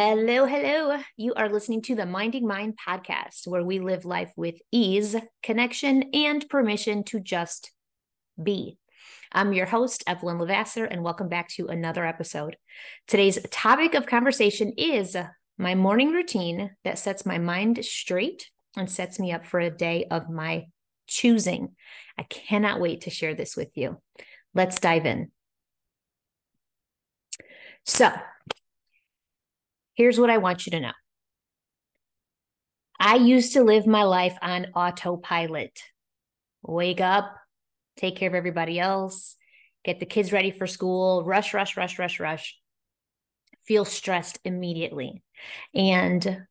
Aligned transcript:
Hello, 0.00 0.46
hello. 0.46 0.96
You 1.16 1.34
are 1.34 1.48
listening 1.48 1.82
to 1.82 1.96
the 1.96 2.06
Minding 2.06 2.46
Mine 2.46 2.72
podcast, 2.72 3.48
where 3.48 3.64
we 3.64 3.80
live 3.80 4.04
life 4.04 4.30
with 4.36 4.54
ease, 4.70 5.16
connection, 5.42 6.04
and 6.14 6.48
permission 6.48 7.02
to 7.06 7.18
just 7.18 7.72
be. 8.40 8.78
I'm 9.32 9.52
your 9.52 9.66
host, 9.66 10.04
Evelyn 10.06 10.38
LeVasseur, 10.38 10.86
and 10.88 11.02
welcome 11.02 11.28
back 11.28 11.48
to 11.48 11.66
another 11.66 12.06
episode. 12.06 12.56
Today's 13.08 13.40
topic 13.50 13.94
of 13.94 14.06
conversation 14.06 14.72
is 14.78 15.16
my 15.58 15.74
morning 15.74 16.12
routine 16.12 16.76
that 16.84 17.00
sets 17.00 17.26
my 17.26 17.38
mind 17.38 17.84
straight 17.84 18.50
and 18.76 18.88
sets 18.88 19.18
me 19.18 19.32
up 19.32 19.44
for 19.44 19.58
a 19.58 19.68
day 19.68 20.06
of 20.12 20.30
my 20.30 20.66
choosing. 21.08 21.74
I 22.16 22.22
cannot 22.22 22.80
wait 22.80 23.00
to 23.00 23.10
share 23.10 23.34
this 23.34 23.56
with 23.56 23.76
you. 23.76 24.00
Let's 24.54 24.78
dive 24.78 25.06
in. 25.06 25.32
So, 27.84 28.12
Here's 29.98 30.20
what 30.20 30.30
I 30.30 30.38
want 30.38 30.64
you 30.64 30.70
to 30.70 30.80
know 30.80 30.92
I 33.00 33.16
used 33.16 33.54
to 33.54 33.64
live 33.64 33.84
my 33.84 34.04
life 34.04 34.38
on 34.40 34.66
autopilot 34.76 35.76
wake 36.62 37.00
up, 37.00 37.34
take 37.96 38.14
care 38.14 38.28
of 38.28 38.34
everybody 38.36 38.78
else, 38.78 39.34
get 39.84 39.98
the 39.98 40.06
kids 40.06 40.32
ready 40.32 40.52
for 40.52 40.68
school, 40.68 41.24
rush, 41.24 41.52
rush, 41.52 41.76
rush, 41.76 41.98
rush, 41.98 42.20
rush, 42.20 42.56
feel 43.66 43.84
stressed 43.84 44.38
immediately. 44.44 45.24
And 45.74 46.42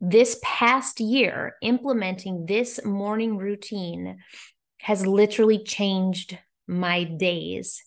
this 0.00 0.40
past 0.42 0.98
year, 0.98 1.54
implementing 1.62 2.46
this 2.46 2.84
morning 2.84 3.36
routine 3.36 4.18
has 4.80 5.06
literally 5.06 5.62
changed 5.62 6.36
my 6.66 7.04
days 7.04 7.84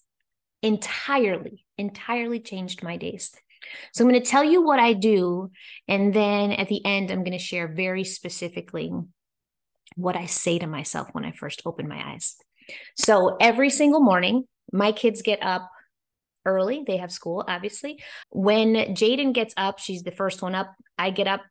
entirely, 0.61 1.65
entirely 1.77 2.39
changed 2.39 2.83
my 2.83 2.95
days. 2.95 3.31
So 3.93 4.03
I'm 4.03 4.09
going 4.09 4.21
to 4.21 4.29
tell 4.29 4.43
you 4.43 4.61
what 4.61 4.79
I 4.79 4.93
do. 4.93 5.51
And 5.87 6.13
then 6.13 6.51
at 6.51 6.67
the 6.67 6.85
end, 6.85 7.11
I'm 7.11 7.23
going 7.23 7.37
to 7.37 7.43
share 7.43 7.67
very 7.67 8.03
specifically 8.03 8.91
what 9.95 10.15
I 10.15 10.25
say 10.25 10.59
to 10.59 10.67
myself 10.67 11.09
when 11.11 11.25
I 11.25 11.31
first 11.31 11.61
open 11.65 11.87
my 11.87 12.13
eyes. 12.13 12.35
So 12.97 13.37
every 13.39 13.69
single 13.69 14.01
morning, 14.01 14.45
my 14.71 14.91
kids 14.91 15.21
get 15.21 15.43
up 15.43 15.69
early. 16.45 16.83
They 16.85 16.97
have 16.97 17.11
school, 17.11 17.43
obviously. 17.47 18.01
When 18.29 18.73
Jaden 18.73 19.33
gets 19.33 19.53
up, 19.57 19.79
she's 19.79 20.03
the 20.03 20.11
first 20.11 20.41
one 20.41 20.55
up. 20.55 20.73
I 20.97 21.11
get 21.11 21.27
up 21.27 21.41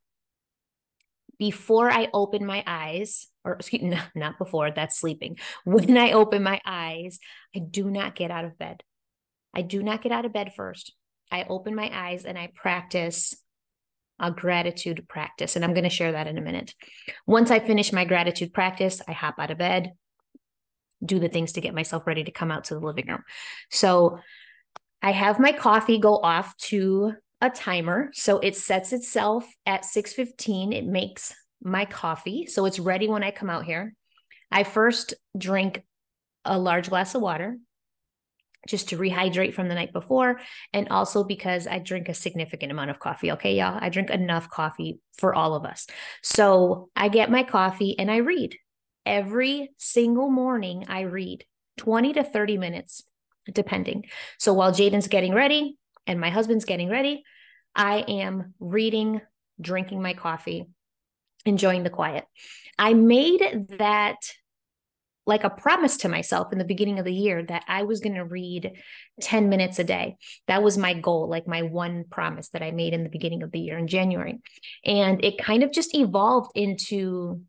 before 1.39 1.91
I 1.91 2.09
open 2.13 2.45
my 2.45 2.63
eyes, 2.67 3.27
or 3.45 3.55
excuse 3.55 3.83
me, 3.83 3.99
not 4.15 4.39
before, 4.39 4.71
that's 4.71 4.99
sleeping. 4.99 5.39
When 5.65 5.97
I 5.97 6.13
open 6.13 6.43
my 6.43 6.61
eyes, 6.67 7.19
I 7.57 7.61
do 7.61 7.91
not 7.91 8.15
get 8.15 8.31
out 8.31 8.45
of 8.45 8.59
bed. 8.59 8.83
I 9.55 9.63
do 9.63 9.83
not 9.83 10.03
get 10.03 10.13
out 10.13 10.27
of 10.27 10.33
bed 10.33 10.53
first. 10.55 10.93
I 11.31 11.45
open 11.49 11.75
my 11.75 11.91
eyes 11.93 12.25
and 12.25 12.39
I 12.39 12.51
practice 12.55 13.35
a 14.19 14.31
gratitude 14.31 15.07
practice. 15.09 15.57
And 15.57 15.65
I'm 15.65 15.73
going 15.73 15.85
to 15.85 15.91
share 15.91 16.13
that 16.13 16.27
in 16.27 16.39
a 16.39 16.43
minute. 16.43 16.75
Once 17.27 17.51
I 17.51 17.59
finish 17.59 17.93
my 17.93 18.05
gratitude 18.05 18.53
practice, 18.53 19.01
I 19.09 19.13
hop 19.13 19.37
out 19.39 19.51
of 19.51 19.59
bed, 19.59 19.93
do 21.05 21.19
the 21.19 21.29
things 21.29 21.53
to 21.53 21.61
get 21.61 21.75
myself 21.75 22.07
ready 22.07 22.25
to 22.25 22.31
come 22.31 22.51
out 22.51 22.65
to 22.65 22.75
the 22.75 22.81
living 22.81 23.07
room. 23.07 23.23
So 23.71 24.19
I 25.03 25.13
have 25.13 25.41
my 25.41 25.53
coffee 25.53 25.99
go 25.99 26.17
off 26.17 26.57
to 26.59 27.15
a 27.41 27.49
timer. 27.49 28.11
So 28.13 28.39
it 28.39 28.57
sets 28.57 28.93
itself 28.93 29.47
at 29.65 29.85
6:15. 29.85 30.73
It 30.73 30.85
makes 30.85 31.35
my 31.63 31.87
coffee. 31.87 32.47
So 32.47 32.67
it's 32.67 32.79
ready 32.79 33.09
when 33.09 33.23
I 33.23 33.31
come 33.31 33.49
out 33.49 33.65
here. 33.65 33.95
I 34.51 34.65
first 34.65 35.15
drink 35.37 35.83
a 36.45 36.59
large 36.59 36.91
glass 36.91 37.15
of 37.15 37.23
water 37.23 37.57
just 38.69 38.91
to 38.91 38.99
rehydrate 38.99 39.55
from 39.55 39.69
the 39.69 39.75
night 39.75 39.93
before 39.93 40.41
and 40.73 40.89
also 40.89 41.25
because 41.25 41.67
I 41.67 41.79
drink 41.79 42.09
a 42.09 42.15
significant 42.15 42.71
amount 42.71 42.91
of 42.91 42.99
coffee. 42.99 43.33
Okay, 43.33 43.57
y'all, 43.57 43.79
I 43.81 43.89
drink 43.89 44.11
enough 44.11 44.51
coffee 44.51 45.01
for 45.19 45.35
all 45.35 45.55
of 45.55 45.65
us. 45.65 45.87
So 46.23 46.91
I 46.95 47.09
get 47.09 47.31
my 47.31 47.43
coffee 47.43 47.99
and 47.99 48.11
I 48.11 48.19
read. 48.19 48.57
Every 49.07 49.71
single 49.79 50.31
morning, 50.31 50.85
I 50.89 51.01
read 51.01 51.45
20 51.79 52.13
to 52.15 52.25
30 52.25 52.59
minutes, 52.59 53.03
depending. 53.51 54.05
So 54.39 54.53
while 54.53 54.73
Jaden's 54.73 55.09
getting 55.09 55.35
ready 55.35 55.79
and 56.07 56.21
my 56.21 56.29
husband's 56.29 56.67
getting 56.67 56.91
ready, 56.91 57.23
I 57.75 57.99
am 58.01 58.55
reading, 58.61 59.23
drinking 59.61 60.03
my 60.03 60.13
coffee, 60.13 60.67
enjoying 61.47 61.83
the 61.83 61.91
quiet. 61.91 62.25
I 62.79 62.95
made 62.95 63.67
that 63.79 64.17
like 65.27 65.45
a 65.45 65.51
promise 65.51 65.99
to 65.99 66.09
myself 66.09 66.53
in 66.53 66.59
the 66.59 66.65
beginning 66.65 66.99
of 66.99 67.05
the 67.05 67.13
year 67.13 67.43
that 67.45 67.65
I 67.69 67.83
was 67.83 68.01
going 68.01 68.15
to 68.15 68.25
read 68.25 68.73
10 69.21 69.49
minutes 69.49 69.79
a 69.79 69.85
day. 69.85 70.17
That 70.49 70.63
was 70.63 70.79
my 70.79 70.95
goal, 70.95 71.29
like 71.29 71.47
my 71.47 71.63
one 71.63 72.05
promise 72.11 72.49
that 72.51 72.63
I 72.63 72.71
made 72.71 72.95
in 72.95 73.05
the 73.05 73.11
beginning 73.11 73.43
of 73.43 73.53
the 73.53 73.61
year 73.61 73.79
in 73.79 73.87
January. 73.87 74.41
And 74.85 75.23
it 75.25 75.39
kind 75.39 75.63
of 75.63 75.73
just 75.73 75.95
evolved 75.95 76.51
into 76.55 77.43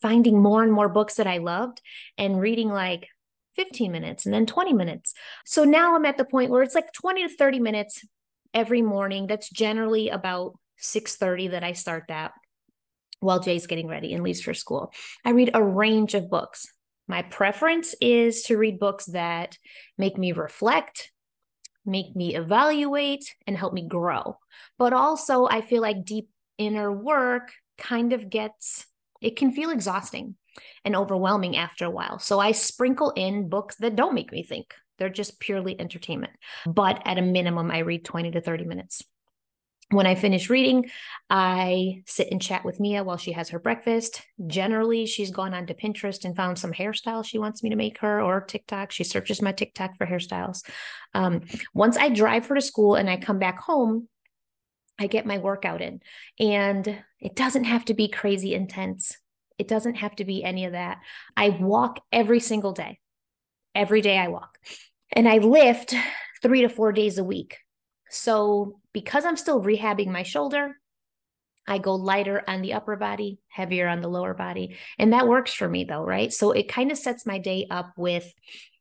finding 0.00 0.42
more 0.42 0.62
and 0.62 0.72
more 0.72 0.88
books 0.88 1.14
that 1.14 1.28
I 1.28 1.38
loved 1.38 1.80
and 2.18 2.40
reading 2.40 2.68
like 2.68 3.06
15 3.56 3.92
minutes 3.92 4.26
and 4.26 4.34
then 4.34 4.46
20 4.46 4.72
minutes. 4.72 5.14
So 5.46 5.64
now 5.64 5.94
I'm 5.94 6.04
at 6.04 6.16
the 6.16 6.24
point 6.24 6.50
where 6.50 6.62
it's 6.62 6.74
like 6.74 6.92
20 6.92 7.28
to 7.28 7.36
30 7.36 7.60
minutes 7.60 8.04
every 8.52 8.82
morning. 8.82 9.26
That's 9.26 9.48
generally 9.48 10.08
about 10.08 10.58
6:30 10.78 11.52
that 11.52 11.62
I 11.62 11.72
start 11.72 12.04
that 12.08 12.32
while 13.22 13.40
Jay's 13.40 13.66
getting 13.66 13.86
ready 13.86 14.12
and 14.12 14.22
leaves 14.22 14.40
for 14.40 14.54
school. 14.54 14.92
I 15.24 15.30
read 15.30 15.50
a 15.54 15.62
range 15.62 16.14
of 16.14 16.28
books. 16.28 16.66
My 17.08 17.22
preference 17.22 17.94
is 18.00 18.42
to 18.44 18.56
read 18.56 18.78
books 18.78 19.06
that 19.06 19.56
make 19.96 20.18
me 20.18 20.32
reflect, 20.32 21.12
make 21.84 22.14
me 22.16 22.34
evaluate, 22.34 23.24
and 23.46 23.56
help 23.56 23.72
me 23.72 23.86
grow. 23.86 24.38
But 24.78 24.92
also, 24.92 25.46
I 25.46 25.60
feel 25.60 25.82
like 25.82 26.04
deep 26.04 26.28
inner 26.58 26.92
work 26.92 27.52
kind 27.78 28.12
of 28.12 28.28
gets, 28.28 28.86
it 29.20 29.36
can 29.36 29.52
feel 29.52 29.70
exhausting 29.70 30.36
and 30.84 30.96
overwhelming 30.96 31.56
after 31.56 31.84
a 31.84 31.90
while. 31.90 32.18
So 32.18 32.38
I 32.38 32.52
sprinkle 32.52 33.10
in 33.10 33.48
books 33.48 33.76
that 33.76 33.96
don't 33.96 34.14
make 34.14 34.32
me 34.32 34.42
think. 34.42 34.74
They're 34.98 35.08
just 35.08 35.40
purely 35.40 35.80
entertainment. 35.80 36.32
But 36.66 37.02
at 37.04 37.18
a 37.18 37.22
minimum, 37.22 37.70
I 37.70 37.78
read 37.78 38.04
20 38.04 38.32
to 38.32 38.40
30 38.40 38.64
minutes 38.64 39.02
when 39.92 40.06
I 40.06 40.14
finish 40.14 40.48
reading, 40.48 40.90
I 41.28 42.02
sit 42.06 42.28
and 42.30 42.40
chat 42.40 42.64
with 42.64 42.80
Mia 42.80 43.04
while 43.04 43.16
she 43.16 43.32
has 43.32 43.50
her 43.50 43.58
breakfast. 43.58 44.22
Generally, 44.46 45.06
she's 45.06 45.30
gone 45.30 45.54
onto 45.54 45.74
Pinterest 45.74 46.24
and 46.24 46.34
found 46.34 46.58
some 46.58 46.72
hairstyle 46.72 47.24
she 47.24 47.38
wants 47.38 47.62
me 47.62 47.70
to 47.70 47.76
make 47.76 47.98
her 47.98 48.20
or 48.20 48.40
TikTok. 48.40 48.90
She 48.90 49.04
searches 49.04 49.42
my 49.42 49.52
TikTok 49.52 49.96
for 49.96 50.06
hairstyles. 50.06 50.64
Um, 51.14 51.42
once 51.74 51.96
I 51.96 52.08
drive 52.08 52.46
her 52.46 52.54
to 52.54 52.60
school 52.60 52.94
and 52.94 53.08
I 53.08 53.16
come 53.18 53.38
back 53.38 53.60
home, 53.60 54.08
I 54.98 55.06
get 55.06 55.26
my 55.26 55.38
workout 55.38 55.82
in. 55.82 56.00
And 56.38 57.02
it 57.20 57.36
doesn't 57.36 57.64
have 57.64 57.84
to 57.86 57.94
be 57.94 58.08
crazy 58.08 58.54
intense, 58.54 59.16
it 59.58 59.68
doesn't 59.68 59.96
have 59.96 60.16
to 60.16 60.24
be 60.24 60.42
any 60.42 60.64
of 60.64 60.72
that. 60.72 60.98
I 61.36 61.50
walk 61.50 62.00
every 62.10 62.40
single 62.40 62.72
day. 62.72 62.98
Every 63.74 64.00
day 64.00 64.18
I 64.18 64.28
walk. 64.28 64.58
And 65.12 65.28
I 65.28 65.38
lift 65.38 65.94
three 66.42 66.62
to 66.62 66.68
four 66.68 66.92
days 66.92 67.18
a 67.18 67.24
week. 67.24 67.58
So, 68.12 68.78
because 68.92 69.24
I'm 69.24 69.38
still 69.38 69.62
rehabbing 69.62 70.08
my 70.08 70.22
shoulder, 70.22 70.76
I 71.66 71.78
go 71.78 71.94
lighter 71.94 72.44
on 72.46 72.60
the 72.60 72.74
upper 72.74 72.96
body, 72.96 73.38
heavier 73.48 73.88
on 73.88 74.02
the 74.02 74.08
lower 74.08 74.34
body. 74.34 74.76
And 74.98 75.14
that 75.14 75.28
works 75.28 75.54
for 75.54 75.68
me 75.68 75.84
though, 75.84 76.04
right? 76.04 76.30
So 76.30 76.52
it 76.52 76.68
kind 76.68 76.92
of 76.92 76.98
sets 76.98 77.24
my 77.24 77.38
day 77.38 77.66
up 77.70 77.92
with 77.96 78.30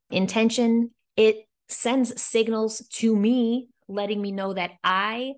intention. 0.10 0.92
It 1.16 1.38
sends 1.70 2.22
signals 2.22 2.86
to 2.96 3.16
me, 3.16 3.70
letting 3.88 4.22
me 4.22 4.34
know 4.34 4.54
that 4.54 4.72
I 4.84 5.34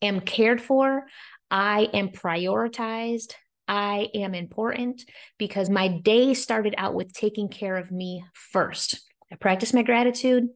am 0.00 0.20
cared 0.20 0.62
for, 0.62 1.04
I 1.50 1.88
am 1.92 2.08
prioritized, 2.08 3.34
I 3.68 4.08
am 4.14 4.34
important 4.34 5.02
because 5.38 5.68
my 5.68 5.88
day 5.88 6.32
started 6.32 6.74
out 6.78 6.94
with 6.94 7.12
taking 7.12 7.48
care 7.48 7.76
of 7.76 7.90
me 7.90 8.24
first. 8.32 9.00
I 9.30 9.36
practice 9.36 9.74
my 9.74 9.82
gratitude. 9.82 10.48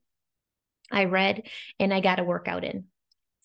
I 0.90 1.04
read 1.04 1.42
and 1.78 1.92
I 1.92 2.00
got 2.00 2.18
a 2.18 2.24
workout 2.24 2.64
in. 2.64 2.84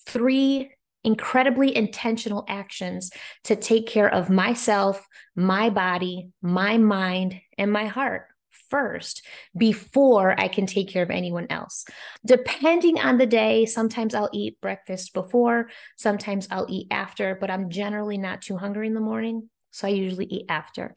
Three 0.06 0.72
incredibly 1.04 1.76
intentional 1.76 2.46
actions 2.48 3.12
to 3.44 3.56
take 3.56 3.88
care 3.88 4.12
of 4.12 4.30
myself, 4.30 5.06
my 5.36 5.70
body, 5.70 6.30
my 6.42 6.78
mind, 6.78 7.40
and 7.58 7.72
my 7.72 7.86
heart 7.86 8.28
first 8.70 9.26
before 9.56 10.40
I 10.40 10.48
can 10.48 10.66
take 10.66 10.90
care 10.90 11.04
of 11.04 11.12
anyone 11.12 11.48
else. 11.50 11.86
Depending 12.26 13.00
on 13.00 13.18
the 13.18 13.26
day, 13.26 13.66
sometimes 13.66 14.16
I'll 14.16 14.30
eat 14.34 14.60
breakfast 14.62 15.14
before, 15.14 15.70
sometimes 15.98 16.48
I'll 16.50 16.66
eat 16.70 16.88
after, 16.90 17.38
but 17.40 17.52
I'm 17.52 17.70
generally 17.70 18.18
not 18.18 18.42
too 18.42 18.58
hungry 18.58 18.88
in 18.88 18.94
the 18.94 19.00
morning. 19.00 19.50
So 19.72 19.88
I 19.88 19.92
usually 19.92 20.26
eat 20.26 20.46
after. 20.50 20.96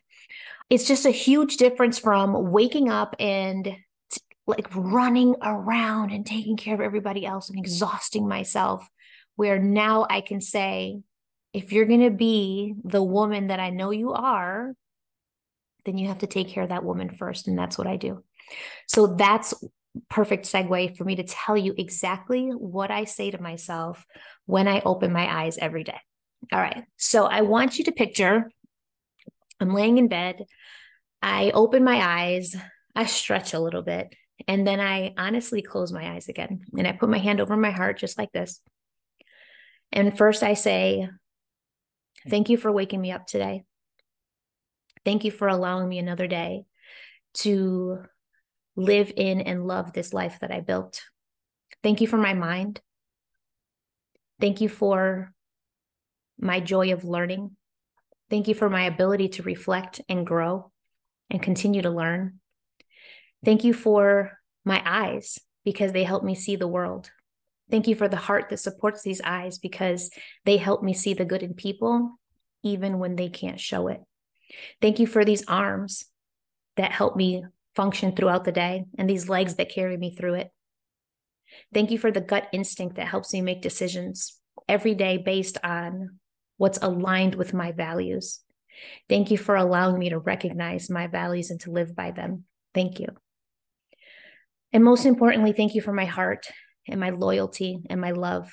It's 0.70 0.86
just 0.86 1.06
a 1.06 1.10
huge 1.10 1.58
difference 1.58 1.98
from 1.98 2.50
waking 2.50 2.88
up 2.88 3.14
and 3.18 3.76
like 4.46 4.68
running 4.74 5.34
around 5.42 6.10
and 6.10 6.24
taking 6.24 6.56
care 6.56 6.74
of 6.74 6.80
everybody 6.80 7.26
else 7.26 7.50
and 7.50 7.58
exhausting 7.58 8.28
myself. 8.28 8.88
Where 9.34 9.58
now 9.58 10.06
I 10.08 10.22
can 10.22 10.40
say, 10.40 11.00
if 11.52 11.72
you're 11.72 11.86
going 11.86 12.00
to 12.00 12.10
be 12.10 12.74
the 12.84 13.02
woman 13.02 13.48
that 13.48 13.60
I 13.60 13.70
know 13.70 13.90
you 13.90 14.12
are, 14.12 14.72
then 15.84 15.98
you 15.98 16.08
have 16.08 16.18
to 16.20 16.26
take 16.26 16.48
care 16.48 16.62
of 16.62 16.70
that 16.70 16.84
woman 16.84 17.10
first. 17.10 17.48
And 17.48 17.58
that's 17.58 17.76
what 17.76 17.86
I 17.86 17.96
do. 17.96 18.24
So 18.86 19.08
that's 19.08 19.54
perfect 20.08 20.46
segue 20.46 20.96
for 20.96 21.04
me 21.04 21.16
to 21.16 21.22
tell 21.22 21.56
you 21.56 21.74
exactly 21.76 22.48
what 22.48 22.90
I 22.90 23.04
say 23.04 23.30
to 23.30 23.40
myself 23.40 24.04
when 24.46 24.68
I 24.68 24.80
open 24.80 25.12
my 25.12 25.44
eyes 25.44 25.58
every 25.58 25.84
day. 25.84 25.98
All 26.52 26.60
right. 26.60 26.84
So 26.96 27.24
I 27.24 27.42
want 27.42 27.78
you 27.78 27.84
to 27.84 27.92
picture 27.92 28.50
I'm 29.58 29.74
laying 29.74 29.98
in 29.98 30.08
bed. 30.08 30.44
I 31.22 31.50
open 31.54 31.82
my 31.82 32.00
eyes, 32.00 32.54
I 32.94 33.06
stretch 33.06 33.54
a 33.54 33.58
little 33.58 33.82
bit, 33.82 34.14
and 34.46 34.66
then 34.66 34.80
I 34.80 35.14
honestly 35.16 35.62
close 35.62 35.92
my 35.92 36.14
eyes 36.14 36.28
again. 36.28 36.64
And 36.76 36.86
I 36.86 36.92
put 36.92 37.08
my 37.08 37.18
hand 37.18 37.40
over 37.40 37.56
my 37.56 37.70
heart 37.70 37.98
just 37.98 38.18
like 38.18 38.32
this. 38.32 38.60
And 39.92 40.16
first 40.16 40.42
I 40.42 40.54
say, 40.54 41.08
Thank 42.28 42.48
you 42.48 42.56
for 42.56 42.72
waking 42.72 43.00
me 43.00 43.12
up 43.12 43.26
today. 43.26 43.62
Thank 45.04 45.24
you 45.24 45.30
for 45.30 45.46
allowing 45.46 45.88
me 45.88 45.98
another 45.98 46.26
day 46.26 46.64
to 47.34 47.98
live 48.74 49.12
in 49.16 49.40
and 49.40 49.66
love 49.66 49.92
this 49.92 50.12
life 50.12 50.38
that 50.40 50.50
I 50.50 50.60
built. 50.60 51.02
Thank 51.84 52.00
you 52.00 52.08
for 52.08 52.16
my 52.16 52.34
mind. 52.34 52.80
Thank 54.40 54.60
you 54.60 54.68
for 54.68 55.32
my 56.38 56.58
joy 56.58 56.92
of 56.92 57.04
learning. 57.04 57.56
Thank 58.28 58.48
you 58.48 58.54
for 58.54 58.68
my 58.68 58.84
ability 58.86 59.28
to 59.30 59.44
reflect 59.44 60.00
and 60.08 60.26
grow 60.26 60.72
and 61.30 61.40
continue 61.40 61.82
to 61.82 61.90
learn. 61.90 62.40
Thank 63.44 63.64
you 63.64 63.72
for 63.72 64.38
my 64.64 64.82
eyes 64.84 65.38
because 65.64 65.92
they 65.92 66.04
help 66.04 66.24
me 66.24 66.34
see 66.34 66.56
the 66.56 66.68
world. 66.68 67.10
Thank 67.70 67.88
you 67.88 67.94
for 67.94 68.08
the 68.08 68.16
heart 68.16 68.48
that 68.50 68.58
supports 68.58 69.02
these 69.02 69.20
eyes 69.22 69.58
because 69.58 70.10
they 70.44 70.56
help 70.56 70.82
me 70.82 70.94
see 70.94 71.14
the 71.14 71.24
good 71.24 71.42
in 71.42 71.54
people, 71.54 72.18
even 72.62 72.98
when 72.98 73.16
they 73.16 73.28
can't 73.28 73.60
show 73.60 73.88
it. 73.88 74.00
Thank 74.80 74.98
you 74.98 75.06
for 75.06 75.24
these 75.24 75.44
arms 75.46 76.04
that 76.76 76.92
help 76.92 77.16
me 77.16 77.44
function 77.74 78.14
throughout 78.14 78.44
the 78.44 78.52
day 78.52 78.84
and 78.96 79.10
these 79.10 79.28
legs 79.28 79.56
that 79.56 79.70
carry 79.70 79.96
me 79.96 80.14
through 80.14 80.34
it. 80.34 80.50
Thank 81.74 81.90
you 81.90 81.98
for 81.98 82.10
the 82.10 82.20
gut 82.20 82.48
instinct 82.52 82.96
that 82.96 83.08
helps 83.08 83.32
me 83.32 83.40
make 83.40 83.62
decisions 83.62 84.40
every 84.68 84.94
day 84.94 85.16
based 85.16 85.58
on 85.62 86.18
what's 86.56 86.78
aligned 86.78 87.34
with 87.34 87.54
my 87.54 87.72
values. 87.72 88.40
Thank 89.08 89.30
you 89.30 89.38
for 89.38 89.56
allowing 89.56 89.98
me 89.98 90.10
to 90.10 90.18
recognize 90.18 90.90
my 90.90 91.06
values 91.06 91.50
and 91.50 91.60
to 91.60 91.70
live 91.70 91.94
by 91.94 92.10
them. 92.10 92.44
Thank 92.74 93.00
you. 93.00 93.08
And 94.72 94.84
most 94.84 95.06
importantly, 95.06 95.52
thank 95.52 95.74
you 95.74 95.80
for 95.80 95.92
my 95.92 96.04
heart 96.04 96.46
and 96.88 97.00
my 97.00 97.10
loyalty 97.10 97.82
and 97.88 98.00
my 98.00 98.10
love. 98.10 98.52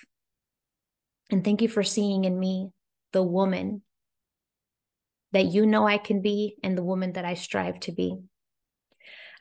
And 1.30 1.44
thank 1.44 1.62
you 1.62 1.68
for 1.68 1.84
seeing 1.84 2.26
in 2.26 2.38
me 2.38 2.70
the 3.12 3.24
woman 3.24 3.82
that 5.32 5.46
you 5.46 5.66
know 5.66 5.88
I 5.88 5.98
can 5.98 6.22
be 6.22 6.56
and 6.64 6.78
the 6.78 6.84
woman 6.84 7.14
that 7.14 7.26
I 7.26 7.34
strive 7.34 7.80
to 7.82 7.92
be. 7.92 8.18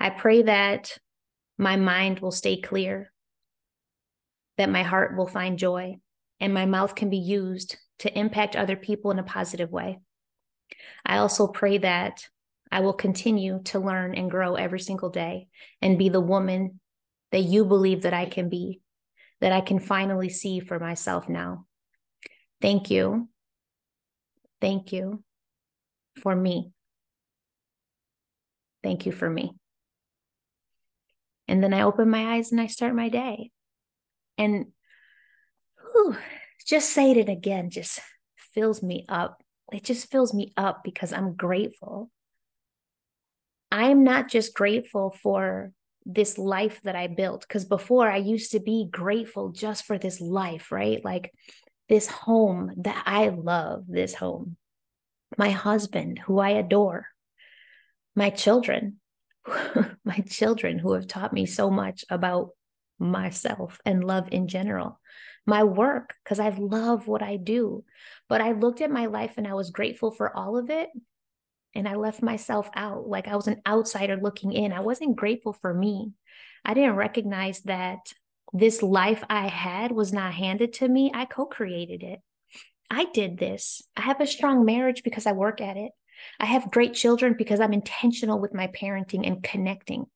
I 0.01 0.11
pray 0.11 0.43
that 0.43 0.99
my 1.59 1.77
mind 1.77 2.21
will 2.21 2.33
stay 2.33 2.61
clear, 2.61 3.13
that 4.57 4.71
my 4.71 4.83
heart 4.83 5.17
will 5.17 5.27
find 5.27 5.59
joy, 5.59 5.97
and 6.41 6.53
my 6.53 6.67
mouth 6.67 6.95
can 6.95 7.11
be 7.11 7.19
used 7.19 7.77
to 8.01 8.19
impact 8.19 8.57
other 8.57 8.75
people 8.75 9.11
in 9.11 9.19
a 9.19 9.23
positive 9.23 9.71
way. 9.71 10.01
I 11.05 11.19
also 11.19 11.47
pray 11.47 11.79
that 11.79 12.27
I 12.73 12.81
will 12.81 12.95
continue 12.95 13.61
to 13.67 13.79
learn 13.79 14.15
and 14.15 14.31
grow 14.31 14.55
every 14.55 14.81
single 14.81 15.11
day 15.11 15.49
and 15.83 15.99
be 15.99 16.09
the 16.09 16.21
woman 16.21 16.81
that 17.31 17.43
you 17.43 17.67
believe 17.67 18.03
that 18.03 18.15
I 18.15 18.25
can 18.25 18.49
be, 18.49 18.81
that 19.43 19.53
I 19.53 19.61
can 19.61 19.79
finally 19.79 20.31
see 20.31 20.59
for 20.59 20.79
myself 20.79 21.29
now. 21.29 21.67
Thank 22.63 22.91
you. 22.91 23.29
Thank 24.61 24.91
you 24.91 25.23
for 26.23 26.35
me. 26.35 26.73
Thank 28.83 29.05
you 29.05 29.13
for 29.13 29.29
me. 29.29 29.53
And 31.49 31.63
then 31.63 31.75
I 31.75 31.83
open 31.83 32.09
my 32.09 32.37
eyes 32.37 32.53
and 32.53 32.61
I 32.61 32.69
start 32.69 32.95
my 32.95 33.11
day. 33.11 33.51
And 34.39 34.67
whew, 35.93 36.17
just 36.67 36.91
saying 36.91 37.19
it 37.19 37.29
again 37.29 37.69
just 37.69 38.01
fills 38.55 38.83
me 38.83 39.05
up. 39.11 39.43
It 39.71 39.85
just 39.85 40.11
fills 40.11 40.33
me 40.33 40.55
up 40.57 40.83
because 40.85 41.13
I'm 41.13 41.35
grateful. 41.35 42.11
I'm 43.73 44.05
not 44.05 44.29
just 44.29 44.55
grateful 44.55 45.17
for 45.23 45.73
this 46.05 46.37
life 46.37 46.81
that 46.83 46.95
I 46.95 47.07
built, 47.07 47.41
because 47.41 47.65
before 47.65 48.11
I 48.11 48.19
used 48.19 48.53
to 48.53 48.61
be 48.61 48.87
grateful 48.91 49.51
just 49.51 49.85
for 49.85 49.99
this 49.99 50.21
life, 50.21 50.71
right? 50.71 51.03
Like 51.05 51.33
this 51.89 52.07
home 52.07 52.73
that 52.79 53.03
I 53.07 53.29
love, 53.29 53.85
this 53.89 54.15
home, 54.15 54.57
my 55.39 55.51
husband 55.51 56.19
who 56.19 56.39
I 56.39 56.51
adore, 56.51 57.07
my 58.15 58.29
children, 58.29 59.01
my 60.05 60.19
children 60.29 60.79
who 60.79 60.93
have 60.93 61.07
taught 61.07 61.33
me 61.33 61.47
so 61.47 61.71
much 61.71 62.05
about 62.11 62.51
myself 62.99 63.81
and 63.87 64.05
love 64.05 64.29
in 64.31 64.49
general 64.49 65.01
my 65.47 65.65
work 65.65 66.15
because 66.23 66.39
I 66.39 66.51
love 66.51 67.09
what 67.09 67.23
I 67.23 67.37
do. 67.37 67.85
But 68.29 68.41
I 68.41 68.53
looked 68.53 68.81
at 68.81 68.91
my 68.91 69.07
life 69.07 69.35
and 69.37 69.47
I 69.47 69.55
was 69.55 69.71
grateful 69.71 70.11
for 70.11 70.35
all 70.37 70.57
of 70.57 70.71
it. 70.71 70.89
And 71.75 71.89
I 71.89 71.95
left 71.95 72.23
myself 72.23 72.69
out 72.75 73.09
like 73.09 73.29
I 73.29 73.37
was 73.37 73.49
an 73.49 73.63
outsider 73.67 74.17
looking 74.17 74.53
in. 74.53 74.73
I 74.73 74.81
wasn't 74.81 75.17
grateful 75.17 75.53
for 75.53 75.73
me. 75.73 76.13
I 76.65 76.75
didn't 76.75 76.97
recognize 76.97 77.61
that 77.63 78.13
this 78.53 78.83
life 78.83 79.25
I 79.31 79.49
had 79.49 79.93
was 79.93 80.13
not 80.13 80.35
handed 80.35 80.75
to 80.75 80.89
me. 80.89 81.11
I 81.15 81.25
co 81.25 81.47
created 81.47 82.03
it. 82.03 82.21
I 82.91 83.07
did 83.07 83.39
this. 83.39 83.83
I 83.97 84.03
have 84.03 84.21
a 84.21 84.27
strong 84.27 84.65
marriage 84.65 85.03
because 85.03 85.27
I 85.27 85.33
work 85.33 85.61
at 85.61 85.79
it. 85.79 85.93
I 86.39 86.47
have 86.47 86.71
great 86.71 86.95
children 86.95 87.35
because 87.37 87.61
I'm 87.61 87.73
intentional 87.73 88.39
with 88.39 88.55
my 88.55 88.67
parenting 88.69 89.27
and 89.27 89.43
connecting. 89.43 90.07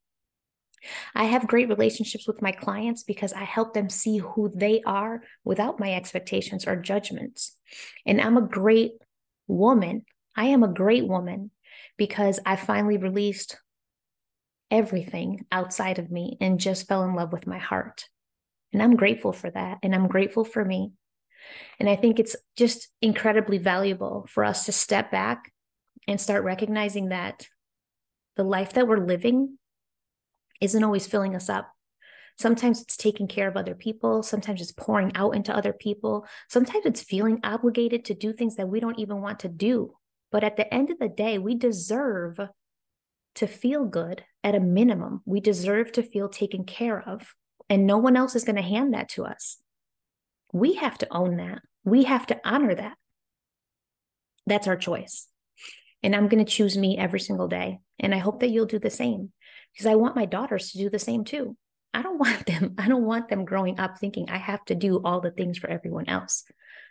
I 1.14 1.24
have 1.24 1.46
great 1.46 1.68
relationships 1.68 2.26
with 2.26 2.42
my 2.42 2.52
clients 2.52 3.02
because 3.02 3.32
I 3.32 3.44
help 3.44 3.74
them 3.74 3.88
see 3.88 4.18
who 4.18 4.50
they 4.54 4.82
are 4.82 5.22
without 5.44 5.80
my 5.80 5.94
expectations 5.94 6.66
or 6.66 6.76
judgments. 6.76 7.56
And 8.04 8.20
I'm 8.20 8.36
a 8.36 8.42
great 8.42 8.92
woman. 9.48 10.04
I 10.36 10.46
am 10.46 10.62
a 10.62 10.68
great 10.68 11.08
woman 11.08 11.50
because 11.96 12.38
I 12.44 12.56
finally 12.56 12.98
released 12.98 13.56
everything 14.70 15.46
outside 15.50 15.98
of 15.98 16.10
me 16.10 16.36
and 16.40 16.60
just 16.60 16.86
fell 16.86 17.04
in 17.04 17.14
love 17.14 17.32
with 17.32 17.46
my 17.46 17.58
heart. 17.58 18.06
And 18.72 18.82
I'm 18.82 18.96
grateful 18.96 19.32
for 19.32 19.50
that. 19.50 19.78
And 19.82 19.94
I'm 19.94 20.08
grateful 20.08 20.44
for 20.44 20.64
me. 20.64 20.92
And 21.78 21.88
I 21.88 21.96
think 21.96 22.18
it's 22.18 22.36
just 22.56 22.88
incredibly 23.00 23.58
valuable 23.58 24.26
for 24.28 24.44
us 24.44 24.66
to 24.66 24.72
step 24.72 25.10
back 25.10 25.52
and 26.08 26.20
start 26.20 26.44
recognizing 26.44 27.08
that 27.08 27.46
the 28.36 28.44
life 28.44 28.74
that 28.74 28.86
we're 28.86 28.98
living 28.98 29.58
isn't 30.60 30.84
always 30.84 31.06
filling 31.06 31.34
us 31.34 31.48
up. 31.48 31.72
Sometimes 32.38 32.82
it's 32.82 32.96
taking 32.96 33.28
care 33.28 33.48
of 33.48 33.56
other 33.56 33.74
people. 33.74 34.22
Sometimes 34.22 34.60
it's 34.60 34.72
pouring 34.72 35.12
out 35.14 35.30
into 35.34 35.56
other 35.56 35.72
people. 35.72 36.26
Sometimes 36.50 36.84
it's 36.84 37.02
feeling 37.02 37.40
obligated 37.44 38.04
to 38.06 38.14
do 38.14 38.32
things 38.32 38.56
that 38.56 38.68
we 38.68 38.80
don't 38.80 38.98
even 38.98 39.22
want 39.22 39.40
to 39.40 39.48
do. 39.48 39.96
But 40.36 40.44
at 40.44 40.58
the 40.58 40.74
end 40.74 40.90
of 40.90 40.98
the 40.98 41.08
day, 41.08 41.38
we 41.38 41.54
deserve 41.54 42.38
to 43.36 43.46
feel 43.46 43.86
good 43.86 44.22
at 44.44 44.54
a 44.54 44.60
minimum. 44.60 45.22
We 45.24 45.40
deserve 45.40 45.92
to 45.92 46.02
feel 46.02 46.28
taken 46.28 46.64
care 46.64 47.00
of. 47.00 47.34
And 47.70 47.86
no 47.86 47.96
one 47.96 48.18
else 48.18 48.36
is 48.36 48.44
going 48.44 48.56
to 48.56 48.62
hand 48.62 48.92
that 48.92 49.08
to 49.12 49.24
us. 49.24 49.56
We 50.52 50.74
have 50.74 50.98
to 50.98 51.08
own 51.10 51.38
that. 51.38 51.62
We 51.84 52.04
have 52.04 52.26
to 52.26 52.38
honor 52.44 52.74
that. 52.74 52.98
That's 54.46 54.68
our 54.68 54.76
choice. 54.76 55.26
And 56.02 56.14
I'm 56.14 56.28
going 56.28 56.44
to 56.44 56.52
choose 56.52 56.76
me 56.76 56.98
every 56.98 57.20
single 57.20 57.48
day. 57.48 57.78
And 57.98 58.14
I 58.14 58.18
hope 58.18 58.40
that 58.40 58.50
you'll 58.50 58.66
do 58.66 58.78
the 58.78 58.90
same 58.90 59.32
because 59.72 59.86
I 59.86 59.94
want 59.94 60.16
my 60.16 60.26
daughters 60.26 60.70
to 60.72 60.78
do 60.78 60.90
the 60.90 60.98
same 60.98 61.24
too. 61.24 61.56
I 61.94 62.02
don't 62.02 62.18
want 62.26 62.44
them, 62.44 62.74
I 62.76 62.88
don't 62.88 63.06
want 63.06 63.30
them 63.30 63.46
growing 63.46 63.80
up 63.80 63.96
thinking 63.96 64.28
I 64.28 64.36
have 64.36 64.62
to 64.66 64.74
do 64.74 65.00
all 65.02 65.22
the 65.22 65.30
things 65.30 65.56
for 65.56 65.70
everyone 65.70 66.10
else. 66.10 66.44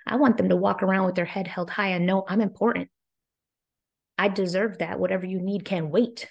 I 0.08 0.16
want 0.16 0.38
them 0.38 0.50
to 0.50 0.56
walk 0.56 0.82
around 0.82 1.06
with 1.06 1.14
their 1.14 1.26
head 1.26 1.46
held 1.46 1.70
high 1.70 1.90
and 1.90 2.08
know 2.08 2.26
I'm 2.28 2.42
important. 2.42 2.90
I 4.18 4.30
deserve 4.30 4.80
that. 4.80 5.00
Whatever 5.00 5.26
you 5.26 5.42
need 5.42 5.66
can 5.66 5.90
wait. 5.90 6.28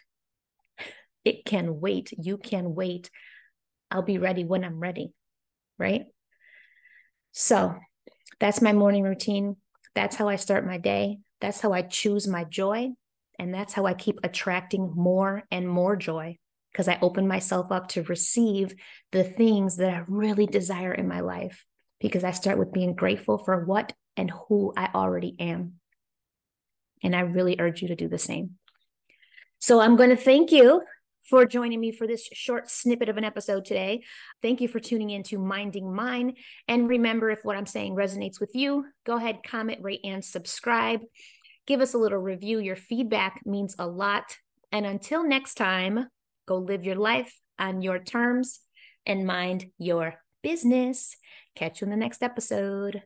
It 1.24 1.44
can 1.44 1.80
wait. 1.80 2.12
You 2.16 2.38
can 2.38 2.74
wait. 2.74 3.10
I'll 3.90 4.02
be 4.02 4.18
ready 4.18 4.44
when 4.44 4.64
I'm 4.64 4.78
ready. 4.78 5.12
Right. 5.78 6.06
So 7.32 7.74
that's 8.40 8.62
my 8.62 8.72
morning 8.72 9.02
routine. 9.02 9.56
That's 9.94 10.16
how 10.16 10.28
I 10.28 10.36
start 10.36 10.66
my 10.66 10.78
day. 10.78 11.18
That's 11.40 11.60
how 11.60 11.72
I 11.72 11.82
choose 11.82 12.26
my 12.26 12.44
joy. 12.44 12.90
And 13.38 13.52
that's 13.52 13.72
how 13.72 13.86
I 13.86 13.94
keep 13.94 14.20
attracting 14.22 14.92
more 14.94 15.42
and 15.50 15.68
more 15.68 15.96
joy 15.96 16.38
because 16.72 16.88
I 16.88 16.98
open 17.02 17.28
myself 17.28 17.70
up 17.72 17.88
to 17.88 18.02
receive 18.02 18.74
the 19.12 19.24
things 19.24 19.76
that 19.76 19.92
I 19.92 20.02
really 20.08 20.46
desire 20.46 20.92
in 20.92 21.08
my 21.08 21.20
life. 21.20 21.64
Because 22.00 22.24
I 22.24 22.32
start 22.32 22.58
with 22.58 22.72
being 22.72 22.94
grateful 22.94 23.38
for 23.38 23.64
what 23.64 23.92
and 24.16 24.30
who 24.48 24.72
I 24.76 24.90
already 24.94 25.36
am. 25.40 25.74
And 27.04 27.14
I 27.14 27.20
really 27.20 27.56
urge 27.60 27.80
you 27.80 27.88
to 27.88 27.94
do 27.94 28.08
the 28.08 28.18
same. 28.18 28.56
So 29.60 29.80
I'm 29.80 29.94
going 29.94 30.10
to 30.10 30.16
thank 30.16 30.50
you 30.50 30.82
for 31.30 31.46
joining 31.46 31.80
me 31.80 31.92
for 31.92 32.06
this 32.06 32.28
short 32.32 32.68
snippet 32.68 33.08
of 33.08 33.16
an 33.16 33.24
episode 33.24 33.64
today. 33.64 34.02
Thank 34.42 34.60
you 34.60 34.66
for 34.66 34.80
tuning 34.80 35.10
in 35.10 35.22
to 35.24 35.38
Minding 35.38 35.94
Mine. 35.94 36.34
And 36.66 36.88
remember, 36.88 37.30
if 37.30 37.44
what 37.44 37.56
I'm 37.56 37.66
saying 37.66 37.94
resonates 37.94 38.40
with 38.40 38.50
you, 38.54 38.84
go 39.06 39.16
ahead, 39.16 39.38
comment, 39.46 39.78
rate, 39.82 40.00
and 40.02 40.24
subscribe. 40.24 41.02
Give 41.66 41.80
us 41.80 41.94
a 41.94 41.98
little 41.98 42.18
review. 42.18 42.58
Your 42.58 42.76
feedback 42.76 43.40
means 43.46 43.76
a 43.78 43.86
lot. 43.86 44.36
And 44.72 44.84
until 44.84 45.26
next 45.26 45.54
time, 45.54 46.08
Go 46.46 46.58
live 46.58 46.84
your 46.84 46.96
life, 46.96 47.38
on 47.58 47.82
your 47.82 47.98
terms 47.98 48.60
and 49.06 49.26
mind 49.26 49.66
your 49.78 50.14
business. 50.42 51.16
Catch 51.54 51.80
you 51.80 51.86
in 51.86 51.90
the 51.90 51.96
next 51.96 52.22
episode. 52.22 53.02